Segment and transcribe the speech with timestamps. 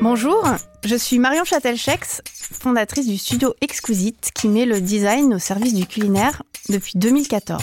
[0.00, 0.44] Bonjour,
[0.84, 5.86] je suis Marion Châtelchex, fondatrice du studio Exquisite qui met le design au service du
[5.86, 7.62] culinaire depuis 2014.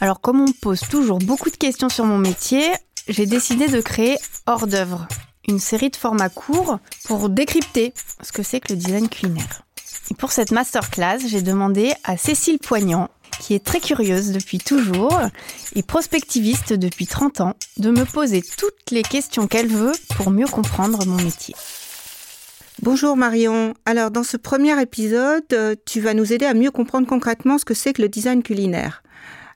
[0.00, 2.64] Alors comme on pose toujours beaucoup de questions sur mon métier,
[3.08, 5.06] j'ai décidé de créer Hors d'œuvre,
[5.46, 9.62] une série de formats courts pour décrypter ce que c'est que le design culinaire.
[10.10, 13.08] Et pour cette masterclass, j'ai demandé à Cécile Poignant,
[13.40, 15.20] qui est très curieuse depuis toujours
[15.74, 20.46] et prospectiviste depuis 30 ans, de me poser toutes les questions qu'elle veut pour mieux
[20.46, 21.54] comprendre mon métier.
[22.80, 23.74] Bonjour Marion.
[23.86, 27.64] Alors dans ce premier épisode, euh, tu vas nous aider à mieux comprendre concrètement ce
[27.64, 29.02] que c'est que le design culinaire.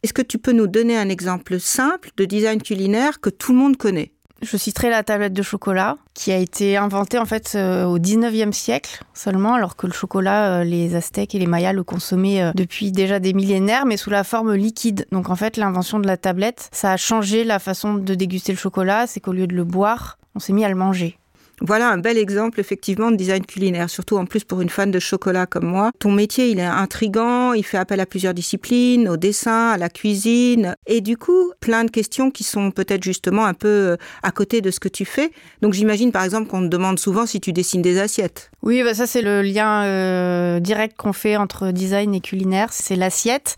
[0.02, 3.58] Est-ce que tu peux nous donner un exemple simple de design culinaire que tout le
[3.58, 4.12] monde connaît?
[4.42, 8.52] Je citerai la tablette de chocolat qui a été inventée en fait euh, au 19e
[8.52, 12.52] siècle seulement, alors que le chocolat, euh, les Aztèques et les Mayas le consommaient euh,
[12.54, 15.06] depuis déjà des millénaires, mais sous la forme liquide.
[15.12, 18.58] Donc en fait, l'invention de la tablette, ça a changé la façon de déguster le
[18.58, 19.06] chocolat.
[19.06, 21.18] C'est qu'au lieu de le boire, on s'est mis à le manger.
[21.64, 24.98] Voilà un bel exemple effectivement de design culinaire, surtout en plus pour une fan de
[24.98, 25.92] chocolat comme moi.
[26.00, 29.88] Ton métier, il est intrigant, il fait appel à plusieurs disciplines, au dessin, à la
[29.88, 34.32] cuisine, et du coup, plein de questions qui sont peut-être justement un peu euh, à
[34.32, 35.30] côté de ce que tu fais.
[35.60, 38.50] Donc j'imagine par exemple qu'on te demande souvent si tu dessines des assiettes.
[38.62, 42.96] Oui, bah ça c'est le lien euh, direct qu'on fait entre design et culinaire, c'est
[42.96, 43.56] l'assiette.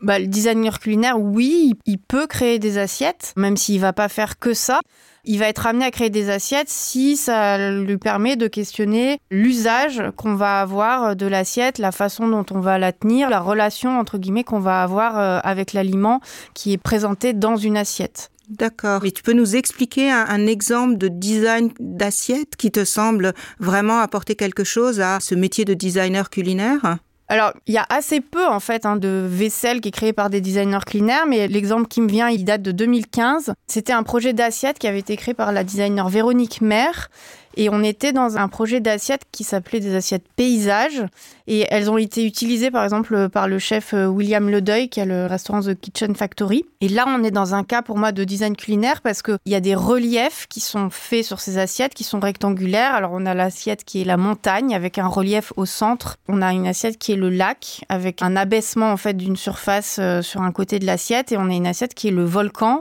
[0.00, 4.38] Bah, le designer culinaire, oui, il peut créer des assiettes, même s'il va pas faire
[4.38, 4.80] que ça
[5.26, 10.02] il va être amené à créer des assiettes si ça lui permet de questionner l'usage
[10.16, 14.18] qu'on va avoir de l'assiette, la façon dont on va la tenir, la relation entre
[14.18, 16.20] guillemets qu'on va avoir euh, avec l'aliment
[16.54, 18.30] qui est présenté dans une assiette.
[18.48, 19.04] D'accord.
[19.04, 24.36] Et tu peux nous expliquer un exemple de design d'assiette qui te semble vraiment apporter
[24.36, 26.98] quelque chose à ce métier de designer culinaire?
[27.28, 30.30] Alors, il y a assez peu en fait hein, de vaisselle qui est créée par
[30.30, 33.52] des designers culinaires, mais l'exemple qui me vient, il date de 2015.
[33.66, 37.10] C'était un projet d'assiette qui avait été créé par la designer Véronique Maire
[37.56, 41.02] et on était dans un projet d'assiettes qui s'appelait des assiettes paysages.
[41.48, 45.04] Et elles ont été utilisées, par exemple, par le chef euh, William Ledeuil, qui a
[45.04, 46.64] le restaurant The Kitchen Factory.
[46.80, 49.54] Et là, on est dans un cas, pour moi, de design culinaire parce qu'il y
[49.54, 52.94] a des reliefs qui sont faits sur ces assiettes, qui sont rectangulaires.
[52.94, 56.16] Alors, on a l'assiette qui est la montagne, avec un relief au centre.
[56.28, 59.98] On a une assiette qui est le lac, avec un abaissement, en fait, d'une surface
[60.00, 61.30] euh, sur un côté de l'assiette.
[61.30, 62.80] Et on a une assiette qui est le volcan,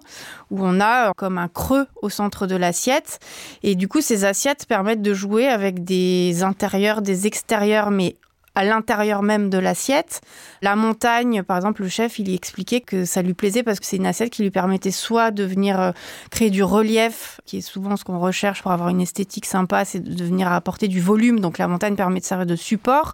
[0.55, 3.19] où on a euh, comme un creux au centre de l'assiette.
[3.63, 8.16] Et du coup, ces assiettes permettent de jouer avec des intérieurs, des extérieurs, mais
[8.55, 10.21] à l'intérieur même de l'assiette.
[10.61, 13.97] La montagne, par exemple, le chef, il expliquait que ça lui plaisait parce que c'est
[13.97, 15.91] une assiette qui lui permettait soit de venir euh,
[16.31, 19.99] créer du relief, qui est souvent ce qu'on recherche pour avoir une esthétique sympa, c'est
[19.99, 21.41] de venir apporter du volume.
[21.41, 23.13] Donc la montagne permet de servir de support,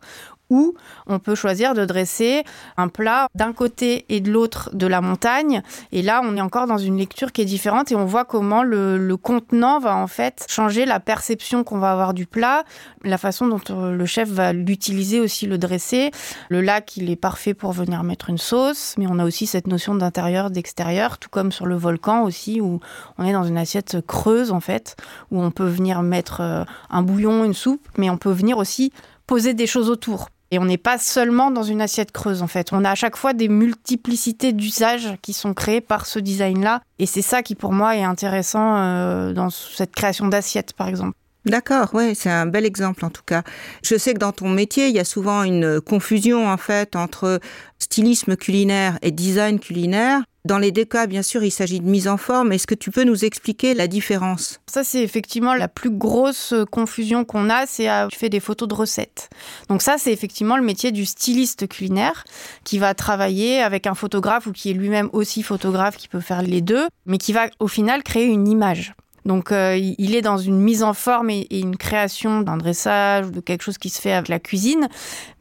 [0.52, 0.76] ou
[1.08, 2.44] on peut choisir de dresser
[2.78, 5.64] un plat d'un côté et de l'autre de la montagne.
[5.94, 8.62] Et là, on est encore dans une lecture qui est différente et on voit comment
[8.62, 12.64] le, contenant va en fait changer la perception qu'on va avoir du plat,
[13.04, 16.12] la façon dont euh, le chef va l'utiliser aussi, le dresser.
[16.50, 19.68] Le lac, il est parfait pour venir mettre une sauce, mais on a aussi cette
[19.68, 22.80] notion d'intérieur, d'extérieur, tout comme sur le volcan aussi, où
[23.18, 24.98] on est dans une assiette creuse en fait,
[25.30, 28.92] où on peut venir mettre euh, un bouillon, une soupe, mais on peut venir aussi
[29.28, 32.74] poser des choses autour et on n'est pas seulement dans une assiette creuse en fait.
[32.74, 36.82] On a à chaque fois des multiplicités d'usages qui sont créés par ce design-là.
[37.00, 41.14] Et c'est ça qui pour moi est intéressant euh, dans cette création d'assiettes par exemple.
[41.46, 43.42] D'accord, ouais, c'est un bel exemple en tout cas.
[43.84, 47.40] Je sais que dans ton métier, il y a souvent une confusion en fait entre
[47.80, 50.22] stylisme culinaire et design culinaire.
[50.46, 52.52] Dans les deux cas, bien sûr, il s'agit de mise en forme.
[52.52, 54.60] Est-ce que tu peux nous expliquer la différence?
[54.68, 58.74] Ça, c'est effectivement la plus grosse confusion qu'on a, c'est à faire des photos de
[58.74, 59.30] recettes.
[59.68, 62.24] Donc ça, c'est effectivement le métier du styliste culinaire
[62.64, 66.42] qui va travailler avec un photographe ou qui est lui-même aussi photographe, qui peut faire
[66.42, 68.94] les deux, mais qui va au final créer une image.
[69.26, 73.32] Donc euh, il est dans une mise en forme et, une création d'un dressage ou
[73.32, 74.88] de quelque chose qui se fait avec la cuisine,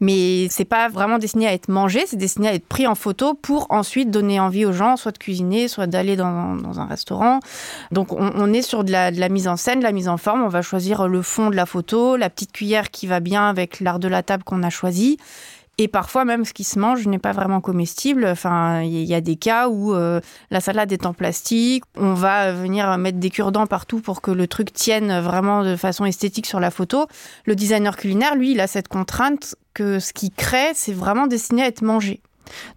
[0.00, 3.34] mais c'est pas vraiment destiné à être mangé, c'est destiné à être pris en photo
[3.34, 7.40] pour ensuite donner envie aux gens soit de cuisiner, soit d'aller dans, un restaurant.
[7.90, 10.16] Donc on, est sur de la, de la, mise en scène, de la mise en
[10.16, 13.48] forme, on va choisir le fond de la photo, la petite cuillère qui va bien
[13.48, 15.18] avec l'art de la table qu'on a choisi
[15.78, 18.26] et parfois, même ce qui se mange n'est pas vraiment comestible.
[18.26, 20.20] Enfin, il y a des cas où euh,
[20.50, 21.84] la salade est en plastique.
[21.96, 26.04] On va venir mettre des cure-dents partout pour que le truc tienne vraiment de façon
[26.04, 27.06] esthétique sur la photo.
[27.46, 31.62] Le designer culinaire, lui, il a cette contrainte que ce qu'il crée, c'est vraiment destiné
[31.62, 32.20] à être mangé.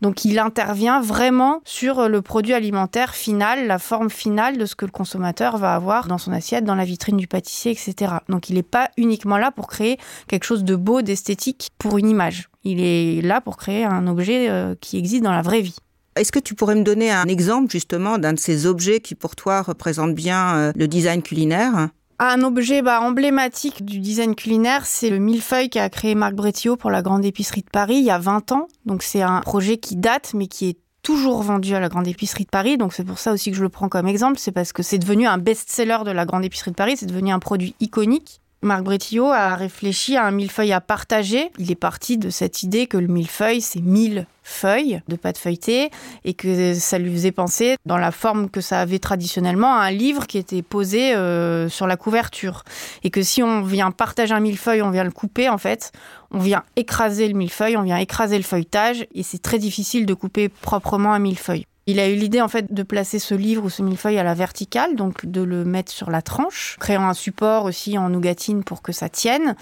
[0.02, 4.86] Donc il intervient vraiment sur le produit alimentaire final, la forme finale de ce que
[4.86, 8.14] le consommateur va avoir dans son assiette, dans la vitrine du pâtissier, etc.
[8.30, 9.98] Donc il n'est pas uniquement là pour créer
[10.28, 12.50] quelque chose de beau, d'esthétique pour une image.
[12.64, 15.76] Il est là pour créer un objet euh, qui existe dans la vraie vie.
[16.16, 19.36] Est-ce que tu pourrais me donner un exemple justement d'un de ces objets qui pour
[19.36, 21.90] toi représentent bien euh, le design culinaire?
[22.20, 26.92] Un objet bah, emblématique du design culinaire, c'est le millefeuille qu'a créé Marc Bretillot pour
[26.92, 28.68] la Grande Épicerie de Paris il y a 20 ans.
[28.86, 32.46] Donc c'est un projet qui date, mais qui est toujours vendu à la Grande Épicerie
[32.46, 32.78] de Paris.
[32.78, 34.38] Donc c'est pour ça aussi que je le prends comme exemple.
[34.40, 36.96] C'est parce que c'est devenu un best-seller de la Grande Épicerie de Paris.
[36.98, 38.40] C'est devenu un produit iconique.
[38.64, 41.52] Marc Bretillot a réfléchi à un millefeuille à partager.
[41.60, 45.90] Il est parti de cette idée que le millefeuille, c'est mille feuilles de pâte feuilletée
[46.24, 49.92] et que ça lui faisait penser, dans la forme que ça avait traditionnellement, à un
[49.92, 52.64] livre qui était posé euh, sur la couverture.
[53.04, 55.92] Et que si on vient partager un millefeuille, on vient le couper, en fait,
[56.32, 60.14] on vient écraser le millefeuille, on vient écraser le feuilletage et c'est très difficile de
[60.14, 61.66] couper proprement un millefeuille.
[61.86, 64.34] Il a eu l'idée en fait de placer ce livre ou ce millefeuille à la
[64.34, 68.82] verticale, donc de le mettre sur la tranche, créant un support aussi en nougatine pour
[68.82, 69.56] que ça tienne.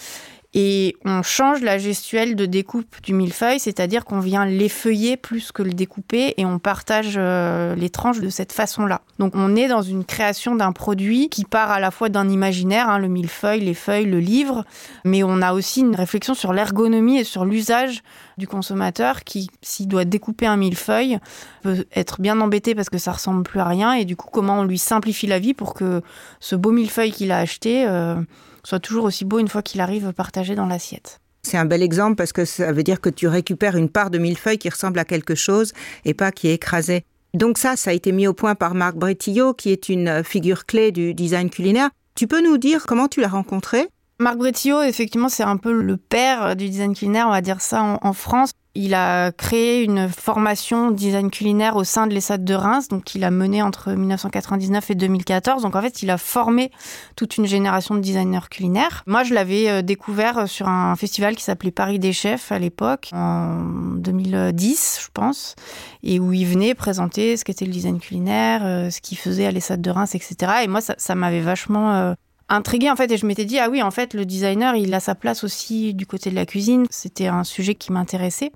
[0.54, 5.64] Et on change la gestuelle de découpe du millefeuille, c'est-à-dire qu'on vient l'effeuiller plus que
[5.64, 9.00] le découper et on partage euh, les tranches de cette façon-là.
[9.18, 12.90] Donc on est dans une création d'un produit qui part à la fois d'un imaginaire,
[12.90, 14.66] hein, le millefeuille, les feuilles, le livre,
[15.06, 18.04] mais on a aussi une réflexion sur l'ergonomie et sur l'usage
[18.38, 21.20] du consommateur qui, s'il doit découper un millefeuille,
[21.62, 24.60] peut être bien embêté parce que ça ressemble plus à rien et du coup comment
[24.60, 26.02] on lui simplifie la vie pour que
[26.42, 27.86] ce beau millefeuille qu'il a acheté...
[27.88, 28.16] Euh,
[28.64, 31.20] soit toujours aussi beau une fois qu'il arrive partagé dans l'assiette.
[31.44, 34.18] C'est un bel exemple parce que ça veut dire que tu récupères une part de
[34.18, 35.74] millefeuille qui ressemble à quelque chose
[36.06, 37.04] et pas qui est écrasée.
[37.34, 40.66] Donc ça, ça a été mis au point par Marc Bretillot, qui est une figure
[40.66, 41.90] clé du design culinaire.
[42.16, 43.88] Tu peux nous dire comment tu l'as rencontré?
[44.20, 47.98] Marc Bretillot, effectivement, c'est un peu le père du design culinaire, on va dire ça,
[48.02, 48.52] en, France.
[48.74, 53.26] Il a créé une formation design culinaire au sein de l'ESSAD de Reims, donc il
[53.26, 55.64] a mené entre 1999 et 2014.
[55.64, 56.72] Donc en fait, il a formé
[57.18, 59.04] toute une génération de designers culinaires.
[59.08, 63.10] Moi, je l'avais euh, découvert sur un festival qui s'appelait Paris des chefs à l'époque,
[63.12, 63.62] en
[63.98, 65.56] 2010, je pense,
[66.02, 69.52] et où il venait présenter ce qu'était le design culinaire, euh, ce qu'il faisait à
[69.52, 70.36] l'ESSAD de Reims, etc.
[70.64, 72.14] Et moi, ça, m'avait vachement euh,
[72.52, 75.00] intriguée en fait et je m'étais dit ah oui en fait le designer il a
[75.00, 76.86] sa place aussi du côté de la cuisine.
[76.90, 78.52] C'était un sujet qui m'intéressait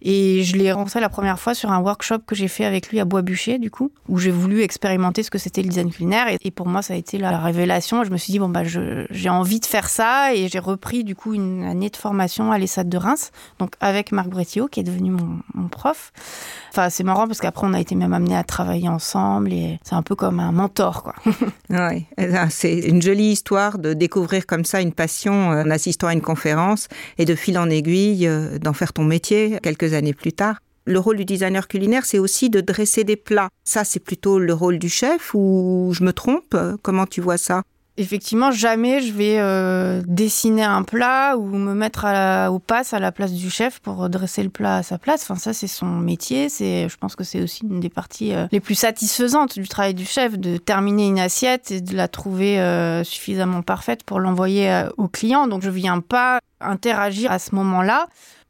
[0.00, 3.00] et je l'ai rencontré la première fois sur un workshop que j'ai fait avec lui
[3.00, 6.26] à Bois-Bûcher, du coup, où j'ai voulu expérimenter ce que c'était le culinaire.
[6.40, 8.04] Et, pour moi, ça a été la révélation.
[8.04, 10.34] Je me suis dit, bon, bah, j'ai envie de faire ça.
[10.34, 14.12] Et j'ai repris, du coup, une année de formation à l'ESSAD de Reims, donc avec
[14.12, 16.12] Marc Bretillot, qui est devenu mon, prof.
[16.70, 19.52] Enfin, c'est marrant parce qu'après, on a été même amenés à travailler ensemble.
[19.52, 21.14] Et c'est un peu comme un mentor, quoi.
[21.70, 22.06] oui,
[22.50, 26.20] c'est une jolie histoire de découvrir comme ça une passion euh, en assistant à une
[26.20, 29.58] conférence et de fil en aiguille euh, d'en faire ton métier
[29.94, 30.60] années plus tard.
[30.84, 33.50] Le rôle du designer culinaire, c'est aussi de dresser des plats.
[33.64, 36.56] Ça, c'est plutôt le rôle du chef ou je me trompe?
[36.82, 37.62] Comment tu vois ça?
[38.00, 42.06] Effectivement, jamais je vais euh, dessiner un plat ou me mettre
[42.48, 45.24] au passe à la place du chef pour dresser le plat à sa place.
[45.24, 46.48] Enfin, ça, c'est son métier.
[46.48, 49.94] C'est, je pense que c'est aussi une des parties euh, les plus satisfaisantes du travail
[49.94, 54.84] du chef, de terminer une assiette et de la trouver euh, suffisamment parfaite pour l'envoyer
[54.96, 55.48] au client.
[55.48, 58.06] Donc, je viens pas interagir à ce moment-là.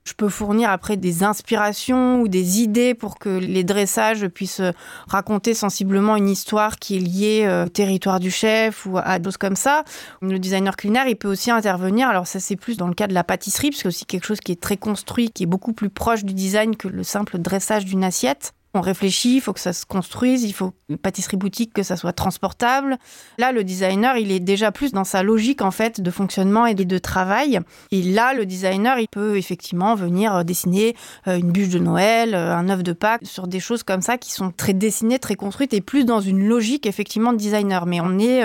[0.09, 4.63] Je peux fournir après des inspirations ou des idées pour que les dressages puissent
[5.07, 9.39] raconter sensiblement une histoire qui est liée euh, au territoire du chef ou à d'autres
[9.39, 9.85] comme ça.
[10.23, 12.09] Le designer culinaire, il peut aussi intervenir.
[12.09, 14.25] Alors ça, c'est plus dans le cas de la pâtisserie, parce que c'est aussi quelque
[14.25, 17.37] chose qui est très construit, qui est beaucoup plus proche du design que le simple
[17.37, 18.55] dressage d'une assiette.
[18.75, 21.97] On réfléchit, il faut que ça se construise, il faut une pâtisserie boutique que ça
[21.97, 22.99] soit transportable.
[23.39, 26.75] Là, le designer, il est déjà plus dans sa logique en fait de fonctionnement et
[26.75, 27.61] de travail.
[27.91, 30.95] Et là, le designer, il peut effectivement venir euh, dessiner
[31.27, 34.19] euh, une bûche de Noël, euh, un œuf de Pâques, sur des choses comme ça
[34.19, 37.87] qui sont très dessinées, très construites et plus dans une logique effectivement de designer.
[37.87, 38.45] Mais on est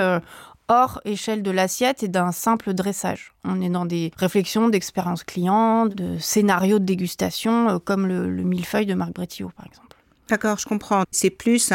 [0.70, 3.34] hors échelle de l'assiette et d'un simple dressage.
[3.44, 8.86] On est dans des réflexions d'expérience client, de scénarios de dégustation, comme le, le millefeuille
[8.86, 9.83] de Marc Bretillot, par exemple.
[10.30, 11.04] D'accord, je comprends.
[11.12, 11.72] C'est plus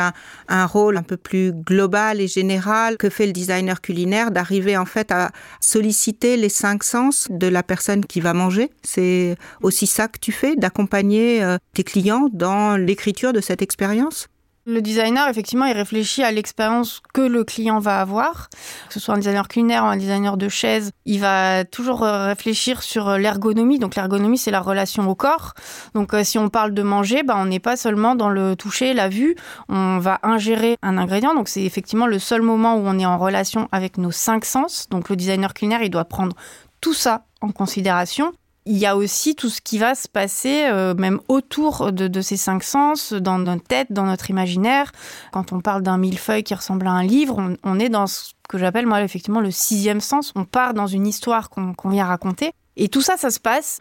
[0.49, 4.87] un, rôle un peu plus global et général que fait le designer culinaire d'arriver en
[4.87, 8.71] fait à solliciter les cinq sens de la personne qui va manger.
[8.83, 14.29] C'est aussi ça que tu fais, d'accompagner euh, tes clients dans l'écriture de cette expérience?
[14.69, 18.51] Le designer, effectivement, il réfléchit à l'expérience que le client va avoir,
[18.89, 20.91] que ce soit un designer culinaire ou un designer de chaise.
[21.07, 23.79] Il va toujours euh, réfléchir sur euh, l'ergonomie.
[23.79, 25.55] Donc l'ergonomie, c'est la relation au corps.
[25.95, 28.93] Donc euh, si on parle de manger, bah, on n'est pas seulement dans le toucher,
[28.93, 29.37] la vue.
[29.71, 31.35] On va ingérer un ingrédient.
[31.35, 34.87] Donc c'est effectivement le seul moment où on est en relation avec nos cinq sens.
[34.91, 36.37] Donc le designer culinaire, il doit prendre
[36.83, 38.33] tout ça en considération
[38.69, 42.37] il y a aussi tout ce qui va se passer, euh, même autour de, ces
[42.37, 44.93] cinq sens, dans notre tête, dans notre imaginaire.
[45.33, 48.59] Quand on parle d'un millefeuille qui ressemble à un livre, on, est dans ce que
[48.59, 50.33] j'appelle, moi, effectivement, le sixième sens.
[50.37, 52.53] On part dans une histoire qu'on vient raconter.
[52.77, 53.79] Et tout ça, ça se passe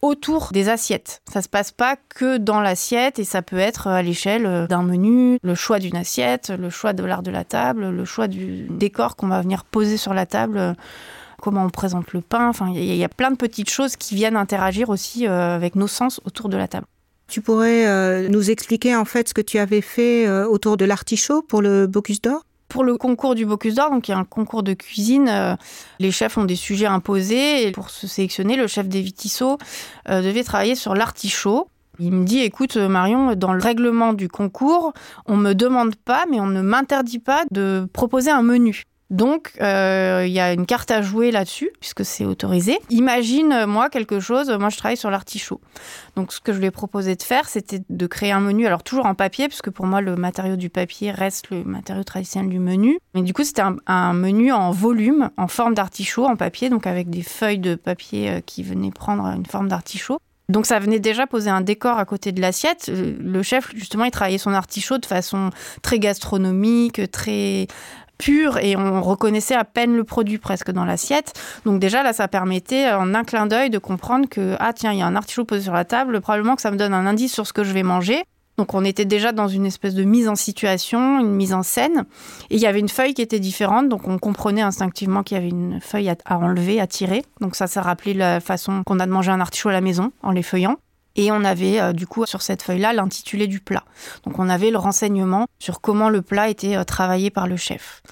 [0.00, 1.20] autour des assiettes.
[1.30, 5.38] Ça se passe pas que dans l'assiette et ça peut être à l'échelle d'un menu,
[5.42, 9.16] le choix d'une assiette, le choix de l'art de la table, le choix du décor
[9.16, 10.74] qu'on va venir poser sur la table
[11.40, 12.48] comment on présente le pain.
[12.48, 15.88] Enfin, il y, a plein de petites choses qui viennent interagir aussi euh, avec nos
[15.88, 16.86] sens autour de la table.
[17.28, 20.84] Tu pourrais euh, nous expliquer en fait ce que tu avais fait euh, autour de
[20.84, 22.44] l'artichaut pour le Bocuse d'Or?
[22.68, 25.56] Pour le concours du Bocuse d'Or, donc il y a un concours de cuisine,
[25.98, 29.58] les chefs ont des sujets imposés et pour se sélectionner, le chef des Vitisseaux
[30.08, 31.66] devait travailler sur l'artichaut.
[31.98, 34.92] Il me dit, écoute Marion, dans le règlement du concours,
[35.26, 38.84] on me demande pas, mais on ne m'interdit pas de proposer un menu.
[39.10, 42.78] Donc, euh, il y a une carte à jouer là-dessus, puisque c'est autorisé.
[42.90, 45.60] Imagine, euh, moi, quelque chose, moi je travaille sur l'artichaut.
[46.14, 48.84] Donc, ce que je lui ai proposé de faire, c'était de créer un menu, alors
[48.84, 52.60] toujours en papier, puisque pour moi, le matériau du papier reste le matériau traditionnel du
[52.60, 53.00] menu.
[53.14, 57.10] Mais du coup, c'était un, menu en volume, en forme d'artichaut, en papier, donc avec
[57.10, 60.20] des feuilles de papier euh, qui venaient prendre une forme d'artichaut.
[60.50, 62.90] Donc ça venait déjà poser un décor à côté de l'assiette.
[62.92, 65.50] Le chef, justement, il travaillait son artichaut de façon
[65.80, 67.68] très gastronomique, très
[68.20, 71.32] pur et on reconnaissait à peine le produit presque dans l'assiette.
[71.64, 74.98] Donc déjà là, ça permettait en un clin d'œil de comprendre que ah tiens, il
[74.98, 77.32] y a un artichaut posé sur la table, probablement que ça me donne un indice
[77.32, 78.22] sur ce que je vais manger.
[78.58, 82.04] Donc on était déjà dans une espèce de mise en situation, une mise en scène.
[82.50, 85.40] Et il y avait une feuille qui était différente, donc on comprenait instinctivement qu'il y
[85.40, 87.24] avait une feuille à, enlever, à tirer.
[87.40, 90.12] Donc ça, ça rappelait la façon qu'on a de manger un artichaut à la maison
[90.22, 90.76] en les feuillant.
[91.16, 93.84] Et on avait euh, du coup sur cette feuille-là l'intitulé du plat.
[94.24, 98.02] Donc on avait le renseignement sur comment le plat était euh, travaillé par le chef.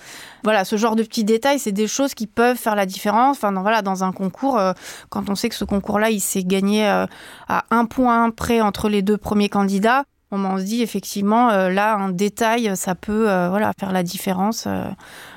[0.44, 3.36] Voilà, ce genre de petits détails, c'est des choses qui peuvent faire la différence.
[3.36, 4.72] Enfin, dans, voilà, dans un concours, euh,
[5.10, 9.02] quand on sait que ce concours-là, il s'est gagné à un point près entre les
[9.02, 14.02] deux premiers candidats, on se dit effectivement, là, un détail, ça peut voilà, faire la
[14.02, 14.68] différence,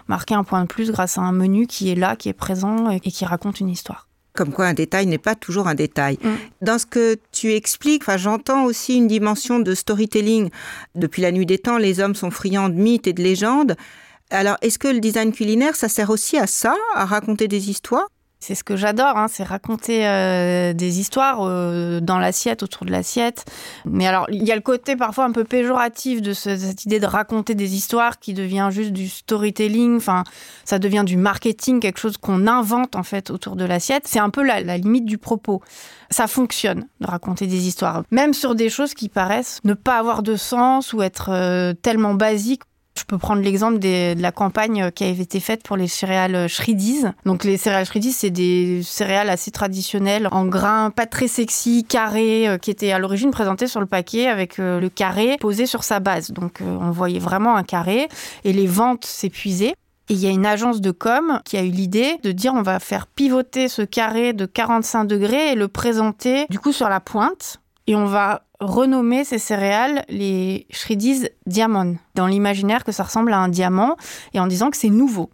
[0.08, 2.90] marquer un point de plus grâce à un menu qui est là, qui est présent
[2.90, 4.11] et qui raconte une histoire.
[4.34, 6.18] Comme quoi un détail n'est pas toujours un détail.
[6.24, 6.30] Mm.
[6.62, 10.50] Dans ce que tu expliques, j'entends aussi une dimension de storytelling.
[10.96, 13.76] Depuis la nuit des temps, les hommes sont friands de mythes et de légendes.
[14.30, 18.08] Alors, est-ce que le design culinaire, ça sert aussi à ça, à raconter des histoires?
[18.42, 22.92] C'est ce que j'adore, hein, c'est raconter euh, des histoires euh, dans l'assiette, autour de
[22.92, 23.46] l'assiette.
[23.86, 27.06] Mais alors, il y a le côté parfois un peu péjoratif de cette idée de
[27.06, 29.96] raconter des histoires qui devient juste du storytelling.
[29.96, 30.24] Enfin,
[30.66, 34.08] ça devient du marketing, quelque chose qu'on invente en fait autour de l'assiette.
[34.08, 35.62] C'est un peu la, limite du propos.
[36.10, 40.24] Ça fonctionne de raconter des histoires, même sur des choses qui paraissent ne pas avoir
[40.24, 42.64] de sens ou être euh, tellement basiques
[43.02, 47.04] je peux prendre l'exemple de la campagne qui avait été faite pour les céréales Shreddies.
[47.26, 52.48] Donc les céréales Shreddies, c'est des céréales assez traditionnelles, en grains pas très sexy, carrés,
[52.48, 55.84] euh, qui étaient à l'origine présentées sur le paquet avec euh, le carré posé sur
[55.84, 56.30] sa base.
[56.30, 58.08] Donc euh, on voyait vraiment un carré
[58.44, 59.74] et les ventes s'épuisaient.
[60.10, 62.62] Et il y a une agence de com qui a eu l'idée de dire on
[62.62, 67.00] va faire pivoter ce carré de 45 degrés et le présenter du coup sur la
[67.00, 67.58] pointe.
[67.88, 73.40] Et on va renommer ces céréales les Shreddies Diamond, dans l'imaginaire que ça ressemble à
[73.40, 73.98] un diamant,
[74.34, 75.30] et en disant que c'est nouveau.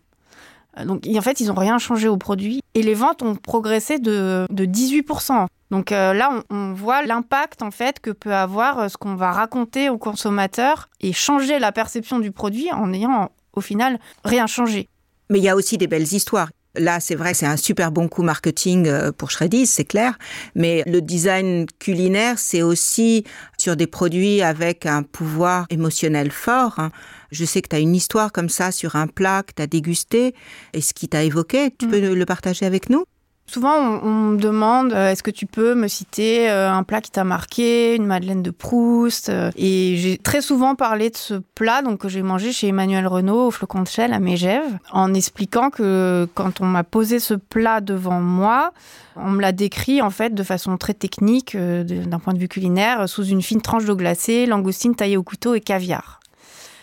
[0.80, 2.62] Euh, donc en fait, ils n'ont rien changé au produit.
[2.74, 5.46] Et les ventes ont progressé de, de 18%.
[5.70, 9.32] Donc euh, là, on, voit l'impact en fait que peut avoir euh, ce qu'on va
[9.32, 14.88] raconter aux consommateurs et changer la perception du produit en ayant au final rien changé.
[15.30, 16.50] Mais il y a aussi des belles histoires.
[16.78, 20.18] Là, c'est vrai, c'est un super bon coup marketing euh, pour Shreddies, c'est clair.
[20.56, 23.24] Mais le design culinaire, c'est aussi
[23.58, 26.80] sur des produits avec un pouvoir émotionnel fort.
[26.80, 26.92] Hein.
[27.32, 29.68] Je sais que tu as une histoire comme ça sur un plat que tu as
[29.68, 30.34] dégusté
[30.74, 31.72] et ce qui t'a évoqué.
[31.78, 31.90] Tu mm.
[31.90, 33.06] peux le partager avec nous?
[33.50, 37.12] Souvent, on, me demande euh, est-ce que tu peux me citer euh, un plat qui
[37.12, 41.82] t'a marqué, une madeleine de Proust euh, Et j'ai très souvent parlé de ce plat
[41.82, 45.70] donc que j'ai mangé chez Emmanuel Renault au flocon de chêne à Mégève, en expliquant
[45.70, 48.74] que quand on m'a posé ce plat devant moi,
[49.16, 53.08] on me l'a décrit en fait de façon très technique, d'un point de vue culinaire,
[53.08, 56.20] sous une fine tranche d'eau glacée, langoustine taillée au couteau et caviar.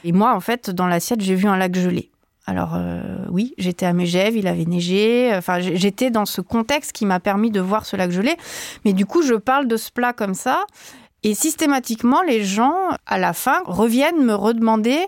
[0.03, 2.11] Et moi, en fait, dans l'assiette, j'ai vu un lac gelé.
[2.47, 5.33] Alors euh, oui, j'étais à Megève, il avait neigé.
[5.35, 8.37] Enfin, j'étais dans ce contexte qui m'a permis de voir ce lac gelé.
[8.85, 10.65] Mais du coup, je parle de ce plat comme ça.
[11.27, 12.75] Et systématiquement, les gens,
[13.07, 14.99] à la fin, reviennent me redemander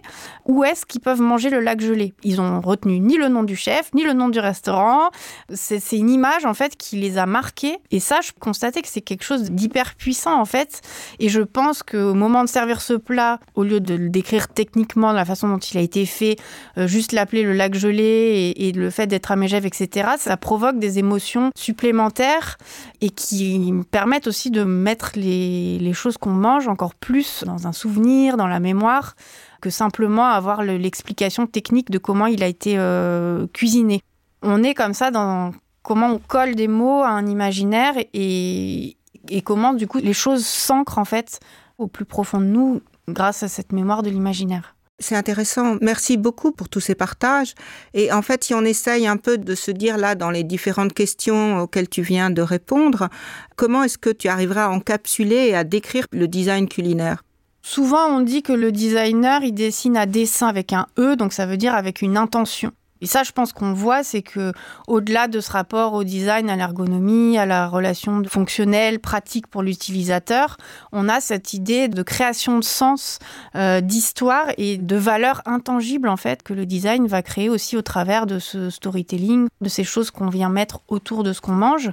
[0.47, 2.15] où est-ce qu'ils peuvent manger le lac gelé.
[2.23, 5.11] Ils ont retenu ni le nom du chef, ni le nom du restaurant.
[5.53, 7.77] C'est une image, en fait, qui les a marqués.
[7.91, 10.81] Et ça, je constatais que c'est quelque chose d'hyper puissant, en fait.
[11.19, 15.11] Et je pense qu'au moment de servir ce plat, au lieu de le décrire techniquement
[15.11, 16.37] de la façon dont il a été fait,
[16.79, 20.79] euh, juste l'appeler le lac gelé et, le fait d'être à Megève, etc., ça provoque
[20.79, 22.57] des émotions supplémentaires
[23.03, 28.37] et qui permettent aussi de mettre les choses qu'on mange encore plus dans un souvenir,
[28.37, 29.15] dans la mémoire,
[29.61, 34.01] que simplement avoir l'explication technique de comment il a été euh, cuisiné.
[34.43, 38.97] On est comme ça dans comment on colle des mots à un imaginaire et
[39.29, 41.41] et comment du coup les choses s'ancrent en fait
[41.79, 44.76] au plus profond de nous grâce à cette mémoire de l'imaginaire.
[44.99, 45.77] C'est intéressant.
[45.83, 47.55] Merci beaucoup pour tous ces partages.
[47.93, 50.95] Et en fait, si on essaye un peu de se dire là, dans les différentes
[50.95, 53.11] questions auxquelles tu viens de répondre,
[53.57, 57.25] comment est-ce que tu arriveras à encapsuler et à décrire le design culinaire?
[57.61, 61.45] Souvent, on dit que le designer, il dessine à dessin avec un E, donc ça
[61.45, 62.73] veut dire avec une intention.
[63.01, 64.53] Et ça, je pense qu'on voit, c'est que
[64.89, 70.57] au-delà de ce rapport au design, à l'ergonomie, à la relation fonctionnelle, pratique pour l'utilisateur,
[70.93, 73.19] on a cette idée de création de sens,
[73.55, 77.83] euh, d'histoire et de valeur intangible en fait que le design va créer aussi au
[77.83, 81.91] travers de ce storytelling, de ces choses qu'on vient mettre autour de ce qu'on mange.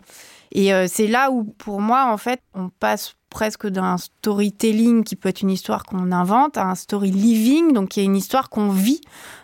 [0.54, 5.18] Et euh, c'est là où, pour moi, en fait, on passe presque d'un storytelling qui
[5.18, 8.50] peut être une histoire qu'on invente à un story living, donc qui est une histoire
[8.50, 9.02] qu'on vit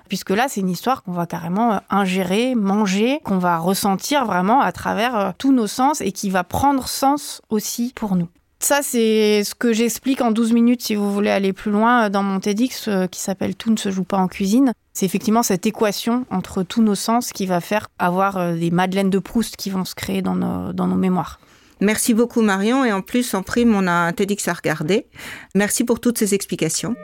[0.09, 4.59] puisque là, c'est une histoire qu'on va carrément euh, ingérer, manger, qu'on va ressentir vraiment
[4.59, 8.27] à travers euh, tous nos sens et qui va prendre sens aussi pour nous.
[8.61, 12.09] Ça, c'est ce que j'explique en 12 minutes si vous voulez aller plus loin euh,
[12.09, 14.73] dans mon TEDx qui s'appelle Tout ne se joue pas en cuisine.
[14.91, 19.19] C'est effectivement cette équation entre tous nos sens qui va faire avoir des madeleines de
[19.19, 21.39] Proust qui vont se créer dans nos, dans nos mémoires.
[21.81, 25.07] Merci beaucoup Marion et en plus en prime on a un TEDx à regarder.
[25.55, 26.95] Merci pour toutes ces explications.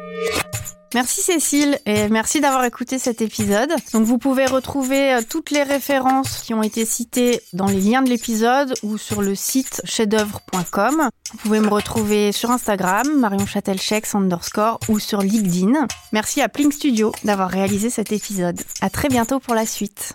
[0.96, 3.70] Merci Cécile et merci d'avoir écouté cet épisode.
[3.92, 8.02] Donc vous pouvez retrouver euh, toutes les références qui ont été citées dans les liens
[8.02, 11.10] de l'épisode ou sur le site chefd'oeuvre.com.
[11.32, 13.46] Vous pouvez me retrouver sur Instagram, Marion
[14.14, 15.86] underscore ou sur LinkedIn.
[16.14, 18.62] Merci à Plink Studio d'avoir réalisé cet épisode.
[18.80, 20.14] À très bientôt pour la suite.